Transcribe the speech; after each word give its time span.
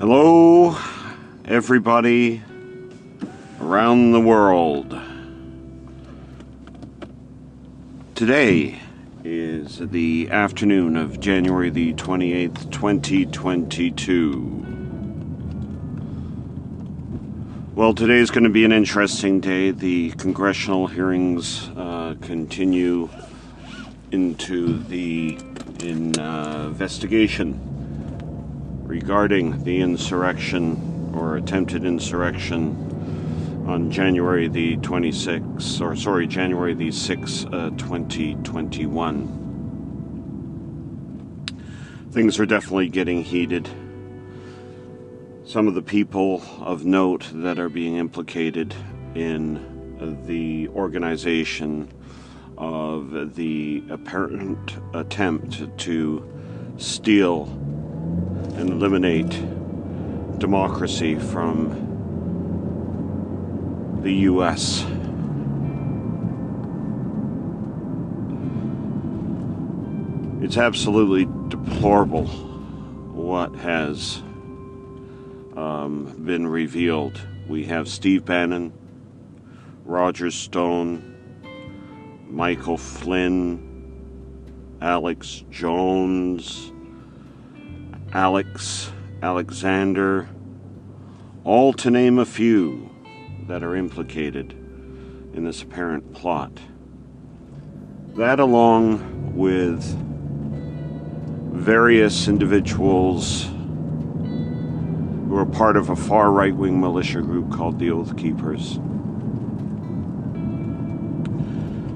Hello, 0.00 0.76
everybody 1.44 2.42
around 3.60 4.12
the 4.12 4.20
world. 4.20 4.98
Today 8.14 8.80
is 9.24 9.76
the 9.78 10.30
afternoon 10.30 10.96
of 10.96 11.20
January 11.20 11.68
the 11.68 11.92
28th, 11.92 12.70
2022. 12.70 14.64
Well, 17.74 17.92
today 17.92 18.20
is 18.20 18.30
going 18.30 18.44
to 18.44 18.48
be 18.48 18.64
an 18.64 18.72
interesting 18.72 19.38
day. 19.38 19.70
The 19.70 20.12
congressional 20.12 20.86
hearings 20.86 21.68
uh, 21.76 22.14
continue 22.22 23.10
into 24.12 24.78
the 24.78 25.36
uh, 26.18 26.68
investigation 26.68 27.69
regarding 28.90 29.62
the 29.62 29.80
insurrection 29.80 31.12
or 31.14 31.36
attempted 31.36 31.84
insurrection 31.84 32.74
on 33.68 33.88
January 33.88 34.48
the 34.48 34.76
26th, 34.78 35.80
or 35.80 35.94
sorry, 35.94 36.26
January 36.26 36.74
the 36.74 36.88
6th, 36.88 37.46
uh, 37.54 37.70
2021. 37.76 39.28
Things 42.10 42.40
are 42.40 42.46
definitely 42.46 42.88
getting 42.88 43.22
heated. 43.22 43.68
Some 45.44 45.68
of 45.68 45.74
the 45.74 45.82
people 45.82 46.42
of 46.58 46.84
note 46.84 47.28
that 47.32 47.60
are 47.60 47.68
being 47.68 47.94
implicated 47.94 48.74
in 49.14 50.24
the 50.26 50.66
organization 50.70 51.88
of 52.58 53.36
the 53.36 53.84
apparent 53.88 54.78
attempt 54.94 55.78
to 55.78 56.28
steal 56.76 57.69
and 58.56 58.70
eliminate 58.70 59.30
democracy 60.38 61.14
from 61.16 61.88
the 64.02 64.12
U.S. 64.12 64.84
It's 70.42 70.56
absolutely 70.56 71.26
deplorable 71.48 72.26
what 72.26 73.54
has 73.56 74.22
um, 75.56 76.14
been 76.24 76.46
revealed. 76.46 77.20
We 77.48 77.64
have 77.64 77.88
Steve 77.88 78.24
Bannon, 78.24 78.72
Roger 79.84 80.30
Stone, 80.30 81.16
Michael 82.28 82.78
Flynn, 82.78 83.66
Alex 84.80 85.44
Jones, 85.50 86.72
Ali 88.12 88.44
Alexander, 89.22 90.28
all 91.44 91.72
to 91.74 91.90
name 91.90 92.18
a 92.18 92.24
few 92.24 92.90
that 93.46 93.62
are 93.62 93.76
implicated 93.76 94.52
in 95.32 95.44
this 95.44 95.62
apparent 95.62 96.12
plot. 96.12 96.50
That, 98.16 98.40
along 98.40 99.36
with 99.36 99.84
various 101.52 102.26
individuals 102.26 103.44
who 105.28 105.36
are 105.36 105.46
part 105.46 105.76
of 105.76 105.90
a 105.90 105.96
far 105.96 106.32
right 106.32 106.56
wing 106.56 106.80
militia 106.80 107.20
group 107.20 107.52
called 107.52 107.78
the 107.78 107.92
Oath 107.92 108.16
Keepers. 108.16 108.80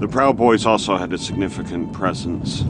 The 0.00 0.08
Proud 0.08 0.36
Boys 0.36 0.66
also 0.66 0.96
had 0.96 1.12
a 1.12 1.18
significant 1.18 1.92
presence, 1.92 2.64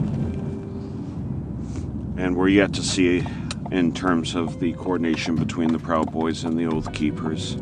and 2.17 2.35
we're 2.35 2.49
yet 2.49 2.73
to 2.73 2.83
see 2.83 3.25
in 3.71 3.93
terms 3.93 4.35
of 4.35 4.59
the 4.59 4.73
coordination 4.73 5.35
between 5.35 5.71
the 5.71 5.79
Proud 5.79 6.11
Boys 6.11 6.43
and 6.43 6.57
the 6.57 6.65
Oath 6.65 6.91
Keepers. 6.93 7.55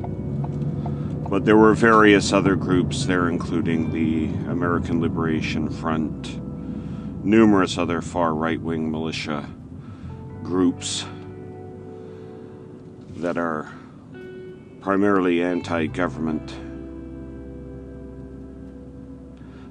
But 1.30 1.46
there 1.46 1.58
were 1.58 1.76
various 1.76 2.34
other 2.34 2.56
groups 2.56 3.06
there, 3.06 3.30
including 3.30 3.92
the 3.92 4.26
American 4.50 5.00
Liberation 5.00 5.70
Front, 5.70 6.44
numerous 7.24 7.78
other 7.78 8.02
far 8.02 8.34
right 8.34 8.60
wing 8.60 8.90
militia 8.90 9.48
groups 10.42 11.06
that 13.18 13.38
are 13.38 13.72
primarily 14.81 15.44
anti 15.44 15.86
government. 15.86 16.56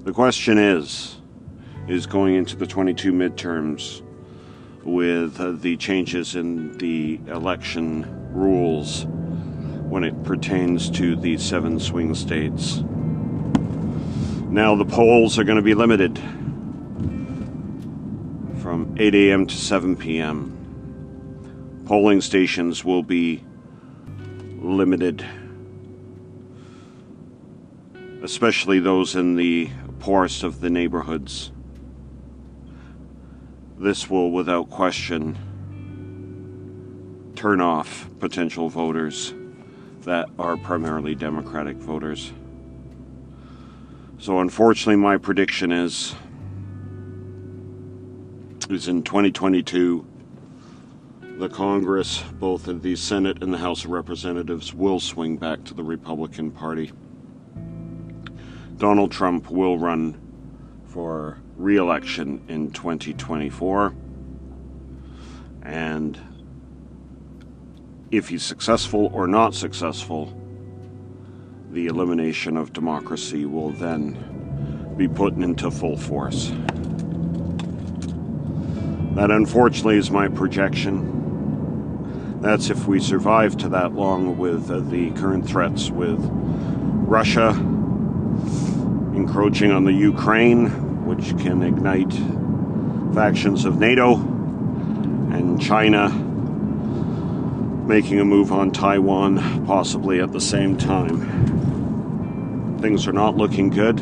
The 0.05 0.13
question 0.13 0.59
is 0.59 1.17
is 1.89 2.07
going 2.07 2.35
into 2.35 2.55
the 2.55 2.67
22 2.67 3.13
midterms 3.13 4.03
with 4.89 5.41
uh, 5.41 5.53
the 5.53 5.77
changes 5.77 6.35
in 6.35 6.77
the 6.79 7.21
election 7.29 8.07
rules 8.33 9.05
when 9.89 10.03
it 10.05 10.25
pertains 10.25 10.91
to 10.91 11.15
the 11.17 11.37
seven 11.39 11.79
swing 11.79 12.15
states. 12.15 12.83
Now, 14.49 14.75
the 14.75 14.85
polls 14.85 15.39
are 15.39 15.45
going 15.45 15.57
to 15.57 15.63
be 15.63 15.75
limited 15.75 16.19
from 18.63 18.95
8 18.99 19.15
a.m. 19.15 19.47
to 19.47 19.55
7 19.55 19.97
p.m. 19.97 20.55
Polling 21.87 22.21
stations 22.21 22.85
will 22.85 23.03
be 23.03 23.45
limited, 24.57 25.25
especially 28.23 28.81
those 28.81 29.15
in 29.15 29.37
the 29.37 29.71
poorest 30.01 30.43
of 30.43 30.61
the 30.61 30.71
neighborhoods. 30.71 31.53
This 33.79 34.11
will, 34.11 34.33
without 34.33 34.71
question, 34.71 35.39
turn 37.37 37.61
off 37.61 38.11
potential 38.19 38.69
voters 38.69 39.33
that 40.03 40.29
are 40.39 40.57
primarily 40.57 41.15
Democratic 41.15 41.77
voters. 41.77 42.33
So, 44.19 44.41
unfortunately, 44.41 44.97
my 44.97 45.17
prediction 45.17 45.71
is 45.71 46.15
is 48.69 48.89
in 48.89 49.03
2022 49.03 50.05
the 51.39 51.49
Congress, 51.49 52.25
both 52.33 52.67
in 52.67 52.81
the 52.81 52.97
Senate 52.97 53.45
and 53.45 53.55
the 53.55 53.59
House 53.59 53.85
of 53.85 53.93
Representatives, 53.93 54.75
will 54.75 54.99
swing 54.99 55.37
back 55.37 55.63
to 55.65 55.73
the 55.73 55.85
Republican 55.85 56.51
Party. 56.51 56.91
Donald 58.77 59.13
Trump 59.13 59.49
will 59.49 59.79
run 59.79 60.28
for 60.89 61.39
re 61.57 61.77
election 61.77 62.45
in 62.49 62.71
2024. 62.71 63.95
And 65.63 66.19
if 68.11 68.29
he's 68.29 68.43
successful 68.43 69.11
or 69.13 69.27
not 69.27 69.55
successful, 69.55 70.35
the 71.71 71.87
elimination 71.87 72.57
of 72.57 72.73
democracy 72.73 73.45
will 73.45 73.71
then 73.71 74.95
be 74.97 75.07
put 75.07 75.35
into 75.35 75.71
full 75.71 75.97
force. 75.97 76.53
That 79.15 79.31
unfortunately 79.31 79.99
is 79.99 80.11
my 80.11 80.29
projection. 80.29 81.17
That's 82.41 82.71
if 82.71 82.87
we 82.87 83.01
survive 83.01 83.57
to 83.59 83.69
that 83.71 83.93
long 83.93 84.39
with 84.39 84.71
uh, 84.71 84.81
the 84.81 85.11
current 85.11 85.47
threats 85.47 85.91
with 85.91 86.19
Russia 86.23 87.53
encroaching 89.29 89.71
on 89.71 89.85
the 89.85 89.93
Ukraine, 89.93 91.05
which 91.05 91.37
can 91.37 91.63
ignite 91.63 92.15
factions 93.15 93.67
of 93.67 93.79
NATO, 93.79 94.15
and 94.15 95.61
China 95.61 96.09
making 97.87 98.21
a 98.21 98.25
move 98.25 98.51
on 98.51 98.71
Taiwan 98.71 99.67
possibly 99.67 100.21
at 100.21 100.33
the 100.33 100.41
same 100.41 100.79
time. 100.79 102.79
Things 102.81 103.07
are 103.07 103.13
not 103.13 103.37
looking 103.37 103.69
good. 103.69 103.99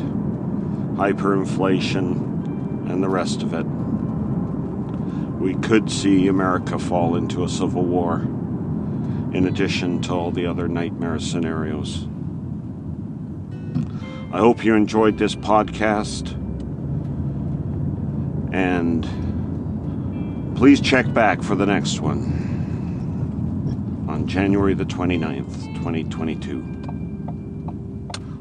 Hyperinflation 0.95 2.89
and 2.89 3.03
the 3.03 3.09
rest 3.09 3.43
of 3.43 3.53
it 3.53 3.65
we 5.41 5.55
could 5.55 5.91
see 5.91 6.29
America 6.29 6.79
fall 6.79 7.17
into 7.17 7.43
a 7.43 7.49
civil 7.49 7.83
war, 7.83 8.21
in 9.33 9.45
addition 9.45 10.01
to 10.03 10.13
all 10.13 10.31
the 10.31 10.45
other 10.45 10.69
nightmare 10.69 11.19
scenarios. 11.19 12.07
I 14.29 14.39
hope 14.39 14.65
you 14.65 14.75
enjoyed 14.75 15.17
this 15.17 15.35
podcast, 15.35 16.33
and 18.53 19.05
please 20.57 20.81
check 20.81 21.11
back 21.13 21.41
for 21.41 21.55
the 21.55 21.65
next 21.65 22.01
one 22.01 22.45
on 24.09 24.27
January 24.27 24.73
the 24.73 24.83
29th, 24.83 25.73
2022. 25.75 26.61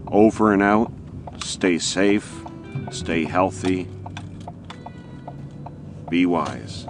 Over 0.08 0.52
and 0.52 0.62
out. 0.62 0.92
Stay 1.44 1.78
safe, 1.78 2.42
stay 2.90 3.24
healthy, 3.24 3.86
be 6.10 6.26
wise. 6.26 6.88